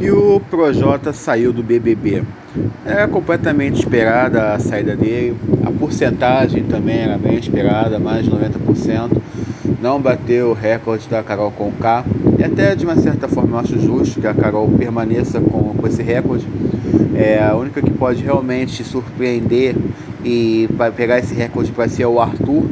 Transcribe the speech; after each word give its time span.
E 0.00 0.10
o 0.10 0.40
Projota 0.48 1.12
saiu 1.12 1.52
do 1.52 1.62
BBB. 1.62 2.22
Era 2.86 3.06
completamente 3.08 3.80
esperada 3.80 4.54
a 4.54 4.58
saída 4.58 4.96
dele, 4.96 5.36
a 5.66 5.70
porcentagem 5.72 6.62
também 6.64 6.98
era 6.98 7.18
bem 7.18 7.36
esperada, 7.36 7.98
mais 7.98 8.24
de 8.24 8.30
90%. 8.30 9.20
Não 9.82 10.00
bateu 10.00 10.50
o 10.50 10.52
recorde 10.54 11.08
da 11.08 11.22
Carol 11.22 11.50
Conká. 11.50 12.04
E 12.38 12.44
até 12.44 12.74
de 12.74 12.84
uma 12.84 12.96
certa 12.96 13.28
forma 13.28 13.56
eu 13.56 13.60
acho 13.60 13.78
justo 13.80 14.20
que 14.20 14.26
a 14.26 14.32
Carol 14.32 14.68
permaneça 14.70 15.40
com, 15.40 15.74
com 15.74 15.86
esse 15.86 16.02
recorde. 16.02 16.46
É 17.14 17.42
a 17.42 17.56
única 17.56 17.82
que 17.82 17.90
pode 17.90 18.22
realmente 18.22 18.84
surpreender 18.84 19.74
e 20.24 20.68
pegar 20.96 21.18
esse 21.18 21.34
recorde 21.34 21.72
para 21.72 21.88
si 21.88 22.02
é 22.02 22.06
o 22.06 22.20
Arthur, 22.20 22.64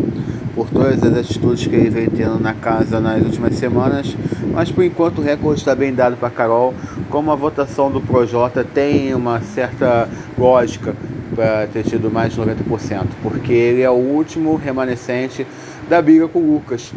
por 0.56 0.70
todas 0.70 1.02
as 1.02 1.14
atitudes 1.14 1.66
que 1.66 1.76
ele 1.76 1.90
vem 1.90 2.08
tendo 2.08 2.40
na 2.40 2.54
casa 2.54 2.98
nas 2.98 3.22
últimas 3.22 3.54
semanas. 3.56 4.16
Mas 4.52 4.72
por 4.72 4.82
enquanto 4.82 5.18
o 5.18 5.22
recorde 5.22 5.60
está 5.60 5.74
bem 5.74 5.92
dado 5.94 6.16
para 6.16 6.30
Carol. 6.30 6.72
Como 7.10 7.30
a 7.30 7.34
votação 7.34 7.90
do 7.90 8.00
Projota 8.00 8.64
tem 8.64 9.14
uma 9.14 9.40
certa 9.42 10.08
lógica 10.38 10.96
para 11.34 11.66
ter 11.66 11.82
tido 11.82 12.10
mais 12.10 12.32
de 12.32 12.40
90%, 12.40 13.04
porque 13.22 13.52
ele 13.52 13.82
é 13.82 13.90
o 13.90 13.94
último 13.94 14.56
remanescente 14.56 15.46
da 15.90 16.00
briga 16.00 16.26
com 16.26 16.38
o 16.38 16.54
Lucas. 16.54 16.90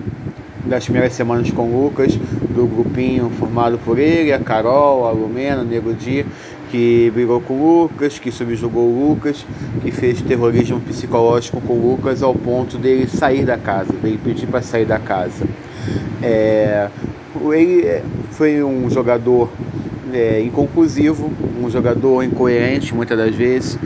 Das 0.65 0.85
primeiras 0.85 1.13
semanas 1.13 1.51
com 1.51 1.63
o 1.63 1.83
Lucas, 1.83 2.15
do 2.15 2.65
grupinho 2.65 3.29
formado 3.39 3.77
por 3.79 3.97
ele, 3.97 4.31
a 4.31 4.39
Carol, 4.39 5.05
a 5.05 5.11
Lumena, 5.11 5.61
o 5.61 5.65
Nego 5.65 5.93
Di, 5.93 6.25
que 6.71 7.11
brigou 7.11 7.41
com 7.41 7.53
o 7.53 7.81
Lucas, 7.83 8.19
que 8.19 8.31
subjugou 8.31 8.87
o 8.87 9.09
Lucas, 9.09 9.45
que 9.81 9.91
fez 9.91 10.21
terrorismo 10.21 10.79
psicológico 10.81 11.59
com 11.61 11.73
o 11.73 11.91
Lucas 11.91 12.21
ao 12.23 12.33
ponto 12.33 12.77
dele 12.77 13.07
sair 13.07 13.45
da 13.45 13.57
casa, 13.57 13.93
dele 13.93 14.19
pedir 14.23 14.47
para 14.47 14.61
sair 14.61 14.85
da 14.85 14.99
casa. 14.99 15.45
É, 16.21 16.89
ele 17.51 17.85
é, 17.85 18.03
foi 18.31 18.63
um 18.63 18.89
jogador 18.89 19.49
é, 20.13 20.41
inconclusivo, 20.41 21.31
um 21.61 21.69
jogador 21.69 22.23
incoerente 22.23 22.93
muitas 22.93 23.17
das 23.17 23.35
vezes. 23.35 23.77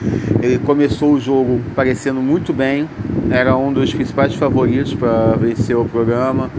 Ele 0.42 0.59
começou 0.59 1.14
o 1.14 1.20
jogo 1.20 1.61
parecendo 1.75 2.22
muito 2.22 2.53
bem, 2.53 2.88
era 3.31 3.56
um 3.56 3.72
dos 3.72 3.94
principais 3.94 4.36
favoritos 4.36 4.94
para 4.94 5.36
vencer 5.36 5.75
o 5.75 5.86
programa. 5.86 6.50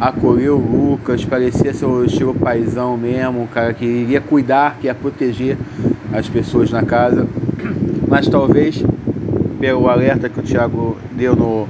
Acolheu 0.00 0.56
o 0.56 0.90
Lucas, 0.90 1.24
parecia 1.24 1.72
ser 1.72 1.86
o 1.86 2.04
estilo 2.04 2.34
paisão 2.34 2.96
mesmo, 2.96 3.42
um 3.42 3.46
cara 3.46 3.72
que 3.72 3.84
iria 3.84 4.20
cuidar, 4.20 4.78
que 4.80 4.86
ia 4.86 4.94
proteger 4.94 5.56
as 6.12 6.28
pessoas 6.28 6.70
na 6.70 6.82
casa. 6.82 7.26
Mas 8.08 8.28
talvez 8.28 8.82
pelo 9.60 9.88
alerta 9.88 10.28
que 10.28 10.40
o 10.40 10.42
Thiago 10.42 10.96
deu 11.12 11.34
no 11.34 11.66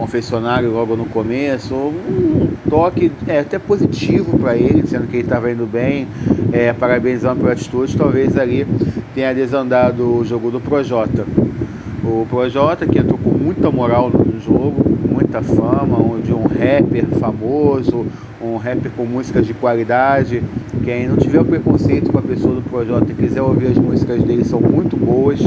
confessionário 0.00 0.70
logo 0.70 0.96
no 0.96 1.04
começo, 1.04 1.74
um 1.74 2.48
toque 2.70 3.12
é, 3.28 3.40
até 3.40 3.58
positivo 3.58 4.38
para 4.38 4.56
ele, 4.56 4.80
dizendo 4.80 5.06
que 5.06 5.16
ele 5.16 5.24
estava 5.24 5.52
indo 5.52 5.66
bem, 5.66 6.08
é, 6.52 6.72
parabenizando 6.72 7.40
pela 7.40 7.52
atitude, 7.52 7.98
talvez 7.98 8.34
ali 8.34 8.66
tenha 9.14 9.34
desandado 9.34 10.16
o 10.16 10.24
jogo 10.24 10.50
do 10.50 10.58
Projota. 10.58 11.26
O 12.02 12.26
Projota 12.30 12.86
que 12.86 12.98
entrou 12.98 13.18
com 13.18 13.28
muita 13.28 13.70
moral 13.70 14.10
no 14.10 14.40
jogo, 14.40 14.82
muita 15.30 15.42
fama, 15.42 16.20
de 16.20 16.32
um 16.32 16.42
rapper 16.42 17.06
famoso, 17.20 18.04
um 18.42 18.56
rapper 18.56 18.90
com 18.96 19.04
músicas 19.04 19.46
de 19.46 19.54
qualidade. 19.54 20.42
Quem 20.82 21.06
não 21.06 21.16
tiver 21.16 21.44
preconceito 21.44 22.10
com 22.10 22.18
a 22.18 22.22
pessoa 22.22 22.56
do 22.56 22.62
Projota 22.62 23.12
e 23.12 23.14
quiser 23.14 23.40
ouvir 23.40 23.68
as 23.68 23.78
músicas 23.78 24.20
dele, 24.24 24.44
são 24.44 24.60
muito 24.60 24.96
boas 24.96 25.38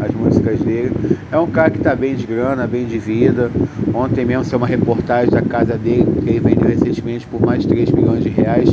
as 0.00 0.14
músicas 0.14 0.60
dele. 0.60 0.94
É 1.32 1.38
um 1.38 1.48
cara 1.48 1.70
que 1.70 1.78
está 1.78 1.96
bem 1.96 2.14
de 2.14 2.24
grana, 2.24 2.64
bem 2.64 2.86
de 2.86 2.96
vida. 2.96 3.50
Ontem 3.92 4.24
mesmo 4.24 4.44
saiu 4.44 4.58
uma 4.58 4.68
reportagem 4.68 5.30
da 5.30 5.42
casa 5.42 5.76
dele, 5.76 6.06
que 6.22 6.30
ele 6.30 6.38
vendeu 6.38 6.68
recentemente 6.68 7.26
por 7.26 7.40
mais 7.40 7.62
de 7.62 7.68
3 7.68 7.90
milhões 7.90 8.22
de 8.22 8.28
reais. 8.28 8.68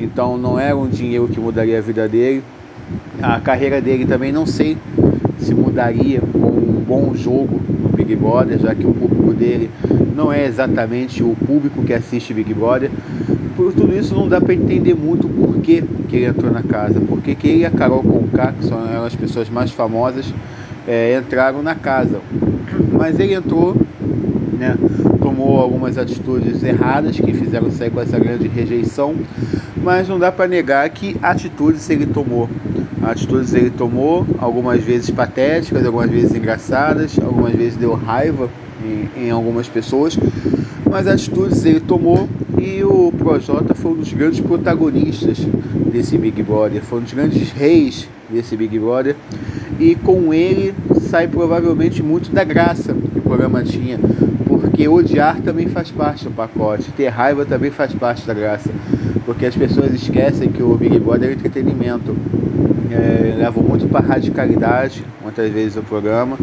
Então 0.00 0.38
não 0.38 0.58
era 0.58 0.74
um 0.74 0.88
dinheiro 0.88 1.28
que 1.28 1.38
mudaria 1.38 1.76
a 1.76 1.82
vida 1.82 2.08
dele. 2.08 2.42
A 3.20 3.38
carreira 3.38 3.82
dele 3.82 4.06
também 4.06 4.32
não 4.32 4.46
sei 4.46 4.78
se 5.38 5.52
mudaria 5.52 6.20
com 6.20 6.38
um 6.38 6.82
bom 6.86 7.14
jogo 7.14 7.60
Big 8.06 8.14
Brother, 8.14 8.58
já 8.58 8.72
que 8.72 8.86
o 8.86 8.94
público 8.94 9.34
dele 9.34 9.68
não 10.14 10.32
é 10.32 10.46
exatamente 10.46 11.24
o 11.24 11.34
público 11.44 11.82
que 11.82 11.92
assiste 11.92 12.32
Big 12.32 12.54
Brother. 12.54 12.90
Por 13.56 13.72
tudo 13.72 13.96
isso 13.96 14.14
não 14.14 14.28
dá 14.28 14.40
para 14.40 14.54
entender 14.54 14.94
muito 14.94 15.26
o 15.26 15.30
porquê 15.30 15.82
que 16.08 16.16
ele 16.16 16.26
entrou 16.26 16.52
na 16.52 16.62
casa, 16.62 17.00
porque 17.00 17.34
que 17.34 17.48
ele 17.48 17.58
e 17.60 17.66
a 17.66 17.70
Carol 17.70 18.02
Conká, 18.02 18.52
que 18.52 18.64
são 18.64 18.78
as 19.04 19.16
pessoas 19.16 19.50
mais 19.50 19.72
famosas, 19.72 20.32
é, 20.86 21.18
entraram 21.18 21.62
na 21.62 21.74
casa. 21.74 22.20
Mas 22.92 23.18
ele 23.18 23.34
entrou, 23.34 23.76
né, 24.58 24.76
tomou 25.20 25.58
algumas 25.58 25.98
atitudes 25.98 26.62
erradas 26.62 27.18
que 27.18 27.32
fizeram 27.32 27.70
sair 27.70 27.90
com 27.90 28.00
essa 28.00 28.18
grande 28.18 28.46
rejeição, 28.46 29.14
mas 29.82 30.08
não 30.08 30.18
dá 30.18 30.30
para 30.30 30.46
negar 30.46 30.88
que 30.90 31.16
atitudes 31.20 31.90
ele 31.90 32.06
tomou. 32.06 32.48
Atitudes 33.02 33.54
ele 33.54 33.70
tomou, 33.70 34.26
algumas 34.38 34.82
vezes 34.82 35.10
patéticas, 35.10 35.84
algumas 35.84 36.10
vezes 36.10 36.34
engraçadas, 36.34 37.18
algumas 37.18 37.54
vezes 37.54 37.76
deu 37.76 37.94
raiva 37.94 38.48
em, 38.84 39.26
em 39.26 39.30
algumas 39.30 39.68
pessoas, 39.68 40.18
mas 40.90 41.06
atitudes 41.06 41.64
ele 41.64 41.80
tomou 41.80 42.28
e 42.58 42.82
o 42.82 43.12
Projota 43.12 43.74
foi 43.74 43.92
um 43.92 43.96
dos 43.96 44.12
grandes 44.12 44.40
protagonistas 44.40 45.38
desse 45.92 46.16
Big 46.16 46.42
Brother, 46.42 46.82
foi 46.82 47.00
um 47.00 47.02
dos 47.02 47.12
grandes 47.12 47.50
reis 47.52 48.08
desse 48.30 48.56
Big 48.56 48.78
Brother 48.78 49.14
e 49.78 49.94
com 49.94 50.32
ele 50.32 50.74
sai 51.02 51.28
provavelmente 51.28 52.02
muito 52.02 52.32
da 52.32 52.44
graça 52.44 52.94
que 52.94 53.18
o 53.18 53.22
programa 53.22 53.62
tinha, 53.62 53.98
porque 54.76 54.88
odiar 54.88 55.40
também 55.40 55.68
faz 55.68 55.90
parte 55.90 56.24
do 56.24 56.30
pacote, 56.30 56.92
ter 56.92 57.08
raiva 57.08 57.46
também 57.46 57.70
faz 57.70 57.94
parte 57.94 58.26
da 58.26 58.34
graça, 58.34 58.68
porque 59.24 59.46
as 59.46 59.56
pessoas 59.56 59.90
esquecem 59.94 60.52
que 60.52 60.62
o 60.62 60.76
Big 60.76 60.98
Brother 60.98 61.30
é 61.30 61.32
entretenimento, 61.32 62.14
é, 62.90 63.36
levam 63.38 63.62
muito 63.62 63.88
para 63.88 64.06
radicalidade, 64.06 65.02
muitas 65.22 65.50
vezes 65.50 65.78
o 65.78 65.82
programa, 65.82 66.36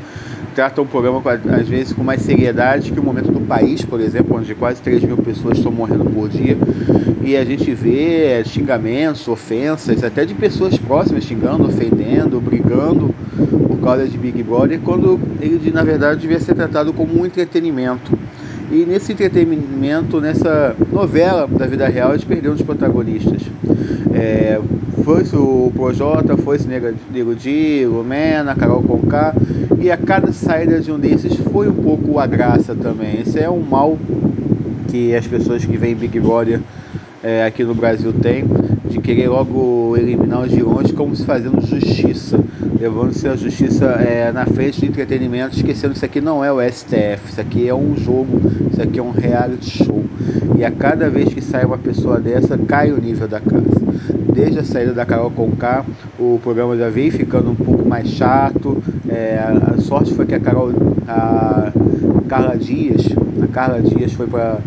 tratam 0.53 0.83
o 0.83 0.87
programa 0.87 1.21
às 1.59 1.67
vezes 1.67 1.91
com 1.93 2.03
mais 2.03 2.21
seriedade 2.21 2.91
que 2.91 2.99
o 2.99 3.03
momento 3.03 3.31
do 3.31 3.41
país, 3.41 3.83
por 3.83 3.99
exemplo, 3.99 4.37
onde 4.37 4.53
quase 4.55 4.81
3 4.81 5.03
mil 5.03 5.17
pessoas 5.17 5.57
estão 5.57 5.71
morrendo 5.71 6.05
por 6.05 6.29
dia. 6.29 6.57
E 7.23 7.35
a 7.35 7.43
gente 7.43 7.73
vê 7.73 8.43
xingamentos, 8.45 9.27
ofensas, 9.27 10.03
até 10.03 10.25
de 10.25 10.33
pessoas 10.33 10.77
próximas 10.77 11.23
xingando, 11.23 11.65
ofendendo, 11.65 12.39
brigando 12.39 13.13
por 13.67 13.79
causa 13.79 14.07
de 14.07 14.17
Big 14.17 14.43
Brother, 14.43 14.79
quando 14.79 15.19
ele 15.41 15.71
na 15.71 15.83
verdade 15.83 16.21
devia 16.21 16.39
ser 16.39 16.53
tratado 16.53 16.93
como 16.93 17.19
um 17.19 17.25
entretenimento. 17.25 18.17
E 18.71 18.85
nesse 18.85 19.11
entretenimento, 19.11 20.19
nessa 20.19 20.75
novela 20.91 21.47
da 21.47 21.67
vida 21.67 21.87
real, 21.87 22.11
eles 22.11 22.23
perderam 22.23 22.55
os 22.55 22.61
protagonistas. 22.61 23.41
É, 24.13 24.59
foi-se 25.03 25.35
o 25.35 25.71
Projota, 25.75 26.37
foi-se 26.37 26.67
Nego 26.67 27.35
Di, 27.35 27.85
Lumena, 27.85 28.55
Carol 28.55 28.81
Conká, 28.81 29.33
e 29.79 29.91
a 29.91 29.97
cada 29.97 30.31
saída 30.31 30.79
de 30.79 30.91
um 30.91 30.97
desses 30.97 31.35
foi 31.51 31.67
um 31.67 31.73
pouco 31.73 32.19
a 32.19 32.25
graça 32.25 32.73
também. 32.73 33.21
Esse 33.21 33.39
é 33.39 33.49
um 33.49 33.59
mal 33.59 33.97
que 34.89 35.13
as 35.13 35.27
pessoas 35.27 35.65
que 35.65 35.75
veem 35.75 35.95
Big 35.95 36.19
Brother 36.19 36.59
é, 37.23 37.45
aqui 37.45 37.63
no 37.63 37.73
Brasil 37.73 38.13
têm, 38.13 38.45
de 38.93 38.99
querer 38.99 39.27
logo 39.27 39.97
eliminar 39.97 40.41
os 40.41 40.51
vilões 40.51 40.91
como 40.91 41.15
se 41.15 41.25
fazendo 41.25 41.59
justiça, 41.65 42.39
levando-se 42.79 43.27
a 43.27 43.35
justiça 43.35 43.85
é, 43.85 44.31
na 44.31 44.45
frente 44.45 44.81
do 44.81 44.85
entretenimento, 44.85 45.55
esquecendo 45.55 45.93
que 45.93 45.97
isso 45.97 46.05
aqui 46.05 46.21
não 46.21 46.45
é 46.45 46.53
o 46.53 46.61
STF, 46.61 47.19
isso 47.27 47.41
aqui 47.41 47.67
é 47.67 47.73
um 47.73 47.97
jogo, 47.97 48.39
isso 48.71 48.81
aqui 48.81 48.99
é 48.99 49.03
um 49.03 49.09
reality 49.09 49.83
show. 49.83 50.03
E 50.55 50.63
a 50.63 50.69
cada 50.69 51.09
vez 51.09 51.33
que 51.33 51.41
sai 51.41 51.65
uma 51.65 51.77
pessoa 51.77 52.19
dessa, 52.19 52.55
cai 52.55 52.91
o 52.91 53.01
nível 53.01 53.27
da 53.27 53.39
casa 53.39 53.81
desde 54.31 54.59
a 54.59 54.63
saída 54.63 54.93
da 54.93 55.05
Carol 55.05 55.31
Conká, 55.31 55.83
o 56.19 56.39
programa 56.43 56.77
já 56.77 56.89
veio 56.89 57.11
ficando 57.11 57.49
um 57.49 57.55
pouco 57.55 57.87
mais 57.87 58.07
chato. 58.09 58.81
É, 59.09 59.39
a 59.39 59.79
sorte 59.79 60.13
foi 60.13 60.25
que 60.25 60.35
a 60.35 60.39
Carol, 60.39 60.71
a 61.07 61.71
Carla 62.27 62.57
Dias, 62.57 63.07
a 63.41 63.47
Carla 63.47 63.81
Dias 63.81 64.13
foi 64.13 64.27
para 64.27 64.59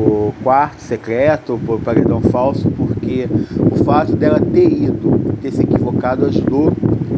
o 0.00 0.34
quarto 0.42 0.80
secreto, 0.80 1.54
o 1.54 1.78
paredão 1.78 2.20
falso, 2.20 2.70
porque 2.70 3.28
o 3.58 3.84
fato 3.84 4.16
dela 4.16 4.40
ter 4.40 4.66
ido, 4.66 5.36
ter 5.40 5.52
se 5.52 5.62
equivocado, 5.62 6.26
ajudou 6.26 6.72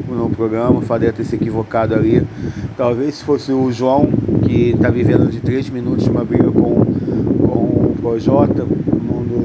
no 0.09 0.31
programa, 0.31 0.79
o 0.79 0.83
fato 0.83 1.01
dela 1.01 1.13
ter 1.13 1.25
se 1.25 1.37
equivocado 1.37 1.95
ali. 1.95 2.27
Talvez 2.77 3.17
se 3.17 3.25
fosse 3.25 3.53
o 3.53 3.71
João, 3.71 4.09
que 4.45 4.71
está 4.71 4.91
vivendo 4.91 5.31
de 5.31 5.41
3 5.41 5.71
minutos 5.71 6.07
uma 6.07 6.25
briga 6.25 6.51
com, 6.51 6.85
com 7.47 7.55
o 7.55 7.97
Projota, 8.01 8.67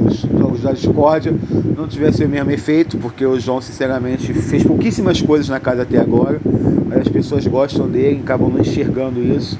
nos 0.08 0.22
jogos 0.22 0.62
da 0.62 0.72
discórdia 0.72 1.34
não 1.76 1.88
tivesse 1.88 2.24
o 2.24 2.30
mesmo 2.30 2.52
efeito, 2.52 2.98
porque 2.98 3.26
o 3.26 3.40
João, 3.40 3.62
sinceramente, 3.62 4.34
fez 4.34 4.64
pouquíssimas 4.64 5.22
coisas 5.22 5.48
na 5.50 5.60
casa 5.60 5.84
até 5.84 5.98
agora, 5.98 6.40
mas 6.86 7.02
as 7.02 7.08
pessoas 7.08 7.46
gostam 7.46 7.88
dele, 7.88 8.22
acabam 8.24 8.50
não 8.50 8.60
enxergando 8.60 9.22
isso. 9.22 9.60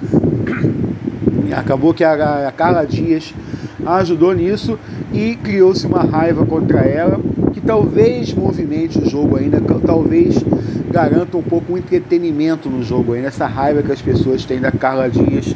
Acabou 1.56 1.94
que 1.94 2.04
a, 2.04 2.48
a 2.48 2.52
Carla 2.52 2.86
Dias 2.86 3.34
ajudou 3.86 4.34
nisso 4.34 4.78
e 5.14 5.36
criou-se 5.36 5.86
uma 5.86 6.04
raiva 6.04 6.46
contra 6.46 6.80
ela 6.82 7.20
que 7.54 7.62
talvez 7.62 8.34
movimente 8.34 9.00
o 9.00 9.10
jogo 9.10 9.36
ainda, 9.36 9.62
talvez 9.86 10.36
garanta 10.98 11.38
um 11.38 11.44
pouco 11.44 11.74
um 11.74 11.78
entretenimento 11.78 12.72
no 12.72 12.82
jogo 12.82 13.14
ainda, 13.14 13.28
essa 13.28 13.46
raiva 13.46 13.84
que 13.84 13.92
as 13.92 14.02
pessoas 14.02 14.44
têm 14.46 14.60
da 14.60 14.72
Carla 14.72 15.08
Dias, 15.08 15.56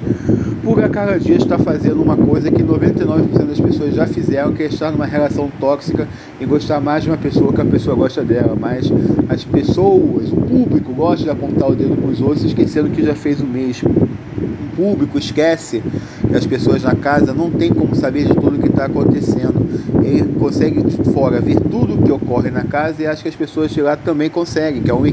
por 0.64 0.84
a 0.84 0.88
Carla 0.88 1.20
Dias 1.20 1.42
estar 1.42 1.58
fazendo 1.58 2.00
uma 2.00 2.16
coisa 2.16 2.52
que 2.52 2.62
99% 2.62 3.48
das 3.48 3.60
pessoas 3.60 3.96
já 3.96 4.06
fizeram, 4.06 4.54
que 4.54 4.62
é 4.62 4.68
estar 4.68 4.92
numa 4.92 5.08
relação 5.08 5.50
tóxica 5.60 6.08
e 6.40 6.46
gostar 6.46 6.80
mais 6.80 7.04
de 7.04 7.10
uma 7.10 7.18
pessoa 7.18 7.52
que 7.52 7.60
a 7.60 7.66
pessoa 7.66 7.96
gosta 7.96 8.24
dela, 8.24 8.56
mas 8.56 8.92
as 9.30 9.44
pessoas, 9.44 10.32
o 10.32 10.36
público 10.36 10.94
gosta 10.94 11.24
de 11.24 11.30
apontar 11.32 11.72
o 11.72 11.76
dedo 11.76 11.96
para 11.96 12.12
os 12.12 12.22
outros, 12.22 12.44
esquecendo 12.44 12.92
que 12.92 13.04
já 13.04 13.16
fez 13.16 13.42
o 13.42 13.46
mesmo. 13.48 13.90
O 13.90 14.76
público 14.76 15.18
esquece 15.18 15.82
que 16.28 16.36
as 16.36 16.46
pessoas 16.46 16.84
na 16.84 16.96
casa 16.96 17.34
não 17.34 17.50
tem 17.50 17.74
como 17.74 17.96
saber 17.96 18.26
de 18.26 18.36
tudo 18.36 18.60
que 18.60 18.68
está 18.68 18.86
acontecendo. 18.86 19.62
Ele 20.04 20.24
consegue 20.40 20.82
de 20.82 21.12
fora 21.12 21.42
ver 21.42 21.60
tudo 21.60 21.96
o 21.96 22.02
que 22.02 22.12
ocorre 22.12 22.50
na 22.50 22.64
casa 22.64 23.02
e 23.02 23.08
acha 23.08 23.22
que 23.22 23.30
as 23.30 23.36
pessoas 23.36 23.72
de 23.72 23.82
lá 23.82 23.96
também 23.96 24.30
conseguem, 24.30 24.82
que 24.82 24.90
é 24.90 24.94
um 24.94 25.06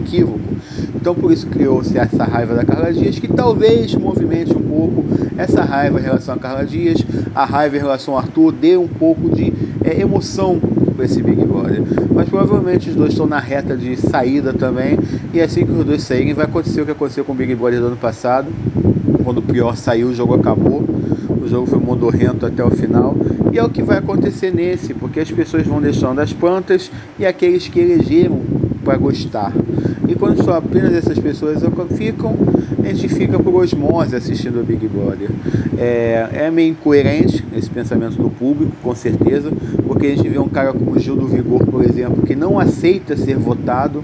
Então 0.95 1.15
por 1.15 1.33
isso 1.33 1.47
criou-se 1.47 1.97
essa 1.97 2.25
raiva 2.25 2.55
da 2.55 2.65
Carla 2.65 2.93
Dias, 2.93 3.19
que 3.19 3.29
talvez 3.29 3.95
movimente 3.95 4.57
um 4.57 4.61
pouco 4.61 5.05
essa 5.37 5.63
raiva 5.63 6.01
em 6.01 6.03
relação 6.03 6.35
a 6.35 6.39
Carla 6.39 6.65
Dias, 6.65 6.99
a 7.35 7.45
raiva 7.45 7.77
em 7.77 7.81
relação 7.81 8.15
ao 8.15 8.21
Arthur, 8.21 8.53
dê 8.53 8.77
um 8.77 8.89
pouco 8.89 9.31
de 9.31 9.53
é, 9.85 10.01
emoção 10.01 10.61
para 10.97 11.05
esse 11.05 11.23
Big 11.23 11.45
Brother. 11.45 11.83
Mas 12.13 12.29
provavelmente 12.29 12.91
os 12.91 12.97
dois 12.97 13.13
estão 13.13 13.27
na 13.27 13.39
reta 13.39 13.77
de 13.77 13.97
saída 13.97 14.53
também, 14.53 14.99
e 15.33 15.41
assim 15.41 15.65
que 15.65 15.73
os 15.73 15.85
dois 15.85 16.03
saírem 16.03 16.35
vai 16.35 16.47
acontecer 16.47 16.83
o 16.83 16.85
que 16.85 16.91
aconteceu 16.91 17.25
com 17.25 17.33
o 17.33 17.37
Big 17.37 17.55
Brother 17.55 17.81
do 17.81 17.87
ano 17.87 17.97
passado, 17.97 18.49
quando 19.23 19.39
o 19.39 19.43
pior 19.43 19.77
saiu, 19.77 20.09
o 20.09 20.15
jogo 20.15 20.35
acabou, 20.35 20.85
o 21.41 21.47
jogo 21.47 21.67
foi 21.67 21.79
modorrento 21.79 22.45
até 22.45 22.65
o 22.65 22.71
final, 22.71 23.15
e 23.53 23.59
é 23.59 23.65
o 23.65 23.69
que 23.69 23.83
vai 23.83 23.99
acontecer 23.99 24.53
nesse, 24.53 24.93
porque 24.93 25.21
as 25.21 25.31
pessoas 25.31 25.67
vão 25.67 25.81
deixando 25.81 26.21
as 26.21 26.33
plantas 26.33 26.91
e 27.19 27.25
aqueles 27.25 27.69
que 27.69 27.79
elegeram 27.79 28.41
para 28.85 28.97
gostar. 28.97 29.53
E 30.09 30.15
quando 30.15 30.43
só 30.43 30.55
apenas 30.55 30.95
essas 30.95 31.19
pessoas 31.19 31.63
ficam, 31.97 32.35
a 32.83 32.93
gente 32.93 33.09
fica 33.09 33.39
por 33.39 33.55
osmose 33.55 34.17
assistindo 34.17 34.61
o 34.61 34.65
Big 34.65 34.89
Brother. 34.89 35.29
É, 35.77 36.29
é 36.33 36.51
meio 36.51 36.71
incoerente 36.71 37.45
esse 37.55 37.69
pensamento 37.69 38.17
do 38.17 38.31
público, 38.31 38.73
com 38.83 38.95
certeza, 38.95 39.53
porque 39.87 40.07
a 40.07 40.17
gente 40.17 40.29
vê 40.29 40.39
um 40.39 40.49
cara 40.49 40.73
como 40.73 40.99
Gil 40.99 41.17
do 41.17 41.27
Vigor, 41.27 41.65
por 41.67 41.85
exemplo, 41.85 42.23
que 42.23 42.35
não 42.35 42.59
aceita 42.59 43.17
ser 43.17 43.37
votado, 43.37 44.03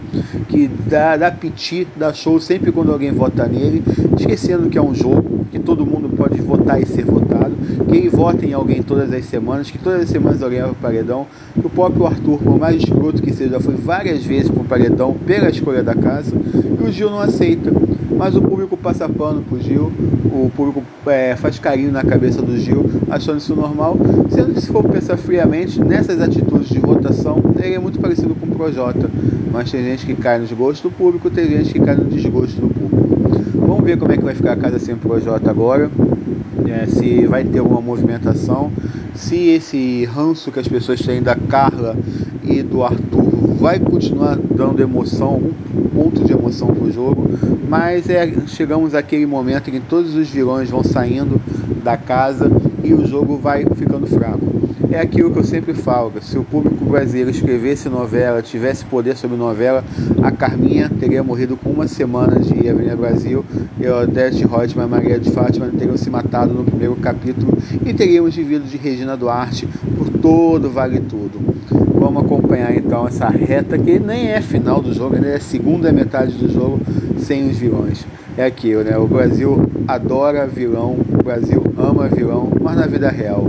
que 0.48 0.68
dá, 0.68 1.16
dá 1.16 1.30
piti, 1.30 1.86
dá 1.96 2.12
show 2.12 2.38
sempre 2.38 2.70
quando 2.70 2.92
alguém 2.92 3.12
vota 3.12 3.46
nele, 3.46 3.82
esquecendo 4.18 4.68
que 4.68 4.76
é 4.76 4.82
um 4.82 4.94
jogo, 4.94 5.46
que 5.50 5.58
todo 5.58 5.86
mundo 5.86 6.08
pode 6.16 6.40
votar 6.40 6.80
e 6.80 6.86
ser 6.86 7.04
votado, 7.04 7.54
que 7.88 7.96
ele 7.96 8.08
vota 8.08 8.44
em 8.44 8.52
alguém 8.52 8.82
todas 8.82 9.12
as 9.12 9.24
semanas, 9.24 9.70
que 9.70 9.78
todas 9.78 10.02
as 10.02 10.08
semanas 10.08 10.42
alguém 10.42 10.60
vai 10.60 10.70
para 10.70 10.78
o 10.78 10.82
paredão, 10.82 11.26
que 11.54 11.66
o 11.66 11.70
próprio 11.70 12.06
Arthur, 12.06 12.38
por 12.38 12.58
mais 12.58 12.76
escroto 12.76 13.22
que 13.22 13.32
seja, 13.32 13.58
foi 13.60 13.74
várias 13.74 14.24
vezes 14.24 14.50
para 14.50 14.62
o 14.62 14.64
paredão 14.64 15.14
pela 15.26 15.48
escolha 15.48 15.82
da 15.82 15.94
casa, 15.94 16.35
e 16.35 16.82
o 16.82 16.93
Gil 16.93 17.11
não 17.11 17.20
aceita. 17.20 17.73
Mas 18.17 18.37
o 18.37 18.43
público 18.43 18.76
passa 18.76 19.08
pano 19.08 19.43
pro 19.43 19.61
Gil, 19.61 19.91
o 20.26 20.50
público 20.55 20.82
é, 21.06 21.35
faz 21.37 21.58
carinho 21.58 21.91
na 21.91 22.05
cabeça 22.05 22.41
do 22.41 22.56
Gil, 22.56 22.88
achando 23.11 23.38
isso 23.38 23.56
normal, 23.56 23.96
sendo 24.31 24.52
que 24.55 24.61
se 24.61 24.69
for 24.69 24.85
pensar 24.85 25.17
friamente, 25.17 25.81
nessas 25.81 26.20
atitudes 26.20 26.69
de 26.69 26.79
votação, 26.79 27.38
ele 27.58 27.75
é 27.75 27.79
muito 27.79 27.99
parecido 27.99 28.35
com 28.35 28.46
o 28.46 28.50
Projota, 28.50 29.11
mas 29.52 29.70
tem 29.70 29.82
gente 29.82 30.06
que 30.06 30.14
cai 30.14 30.38
nos 30.38 30.52
gostos 30.52 30.82
do 30.82 30.91
público, 30.91 31.29
tem 31.29 31.49
gente 31.49 31.73
que 31.73 31.81
cai 31.81 31.97
no 31.97 32.05
desgosto 32.05 32.61
do 32.61 32.69
público. 32.69 33.05
Vamos 33.67 33.85
ver 33.85 33.99
como 33.99 34.12
é 34.12 34.17
que 34.17 34.25
vai 34.25 34.35
ficar 34.35 34.52
a 34.52 34.56
casa 34.56 34.79
sem 34.79 34.94
o 34.94 34.99
Projota 34.99 35.50
agora, 35.50 35.90
é, 36.69 36.87
se 36.87 37.26
vai 37.26 37.44
ter 37.44 37.58
alguma 37.58 37.81
movimentação, 37.81 38.70
se 39.14 39.49
esse 39.49 40.05
ranço 40.05 40.52
que 40.52 40.61
as 40.61 40.69
pessoas 40.69 41.00
têm 41.00 41.23
da 41.23 41.35
Carla 41.35 41.97
e 42.44 42.62
do 42.62 42.82
Arthur 42.82 43.25
vai 43.58 43.79
continuar 43.79 44.37
dando 44.37 44.82
emoção, 44.82 45.29
algum 45.29 45.52
ponto 45.94 46.25
de 46.25 46.32
emoção 46.32 46.69
pro 46.69 46.93
jogo, 46.93 47.31
mas 47.69 48.11
é, 48.11 48.31
chegamos 48.46 48.94
àquele 48.94 49.25
momento 49.26 49.69
em 49.70 49.75
que 49.75 49.81
todos 49.81 50.14
os 50.14 50.29
vilões 50.29 50.69
vão 50.69 50.85
saindo 50.85 51.41
da 51.82 51.96
casa 51.96 52.50
e 52.82 52.93
o 52.93 53.06
jogo 53.06 53.38
vai 53.38 53.64
ficando 53.75 54.06
fraco. 54.06 54.44
É 54.91 55.00
aquilo 55.00 55.31
que 55.31 55.38
eu 55.38 55.44
sempre 55.44 55.73
falo, 55.73 56.12
se 56.20 56.38
o 56.38 56.44
público 56.44 56.85
brasileiro 56.85 57.31
escrevesse 57.31 57.88
novela, 57.88 58.43
tivesse 58.43 58.85
poder 58.85 59.17
sobre 59.17 59.37
novela, 59.37 59.82
a 60.23 60.31
Carminha 60.31 60.90
teria 61.00 61.23
morrido 61.23 61.56
com 61.56 61.70
uma 61.70 61.88
semana 61.88 62.38
de 62.38 62.69
Avenida 62.69 62.94
Brasil 62.94 63.44
e 63.81 63.87
a 63.87 64.00
Odete 64.00 64.47
Reutemann 64.47 64.87
e 64.87 64.90
Maria 64.90 65.19
de 65.19 65.31
Fátima 65.31 65.67
teriam 65.69 65.97
se 65.97 66.11
matado 66.11 66.52
no 66.52 66.64
primeiro 66.64 66.97
capítulo 66.97 67.56
e 67.85 67.94
teríamos 67.94 68.37
vivido 68.37 68.69
de 68.69 68.76
Regina 68.76 69.17
Duarte 69.17 69.67
por 69.97 70.08
todo 70.11 70.70
Vale 70.70 71.00
Tudo. 71.00 71.94
Vamos 72.04 72.22
acompanhar 72.22 72.76
então 72.76 73.08
essa 73.08 73.30
reta 73.30 73.78
que 73.78 73.98
nem 73.98 74.28
é 74.28 74.38
final 74.42 74.82
do 74.82 74.92
jogo, 74.92 75.16
nem 75.18 75.30
é 75.30 75.38
segunda 75.38 75.90
metade 75.90 76.34
do 76.34 76.52
jogo 76.52 76.78
sem 77.16 77.48
os 77.48 77.56
vilões. 77.56 78.06
É 78.36 78.44
aquilo, 78.44 78.84
né? 78.84 78.94
O 78.98 79.06
Brasil 79.06 79.58
adora 79.88 80.46
vilão, 80.46 80.98
o 81.18 81.24
Brasil 81.24 81.62
ama 81.78 82.06
vilão, 82.06 82.50
mas 82.60 82.76
na 82.76 82.86
vida 82.86 83.08
real. 83.08 83.46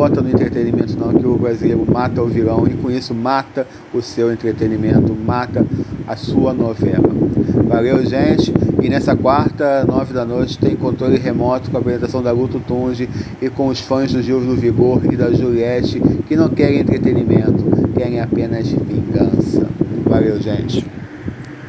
Bota 0.00 0.22
no 0.22 0.30
entretenimento 0.30 0.98
não 0.98 1.12
que 1.12 1.26
o 1.26 1.36
brasileiro 1.36 1.84
mata 1.86 2.22
o 2.22 2.26
vilão 2.26 2.66
e 2.66 2.72
com 2.72 2.90
isso 2.90 3.14
mata 3.14 3.66
o 3.92 4.00
seu 4.00 4.32
entretenimento, 4.32 5.14
mata 5.14 5.62
a 6.06 6.16
sua 6.16 6.54
novela. 6.54 7.10
Valeu, 7.68 8.02
gente. 8.06 8.50
E 8.82 8.88
nessa 8.88 9.14
quarta, 9.14 9.84
nove 9.84 10.14
da 10.14 10.24
noite, 10.24 10.58
tem 10.58 10.74
controle 10.74 11.18
remoto 11.18 11.70
com 11.70 11.76
a 11.76 11.80
apresentação 11.80 12.22
da 12.22 12.32
Luto 12.32 12.58
Tunge 12.60 13.10
e 13.42 13.50
com 13.50 13.66
os 13.66 13.80
fãs 13.80 14.10
do 14.10 14.22
Gil 14.22 14.40
do 14.40 14.56
Vigor 14.56 15.02
e 15.04 15.16
da 15.16 15.30
Juliette 15.34 16.00
que 16.26 16.34
não 16.34 16.48
querem 16.48 16.80
entretenimento, 16.80 17.62
querem 17.94 18.20
apenas 18.20 18.68
vingança. 18.68 19.66
Valeu, 20.06 20.40
gente. 20.40 20.99